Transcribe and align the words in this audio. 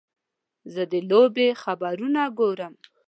زه 0.73 0.83
د 0.91 0.93
لوبې 1.09 1.47
خبرونه 1.63 2.21
ګورم. 2.39 2.73